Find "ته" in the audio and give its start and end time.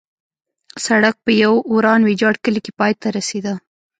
3.01-3.07